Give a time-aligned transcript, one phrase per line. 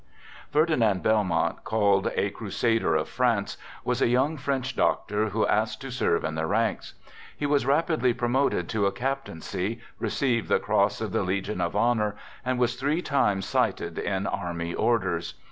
[0.49, 3.55] Ferdinand Belmont, called "A Crusader of France,"
[3.85, 6.95] was a young French doctor who asked to serve in the ranks.
[7.37, 12.15] He was rapidly promoted to a captaincy, received the Cross of the Legion of Honor,
[12.43, 15.35] and was three times cited in army orders.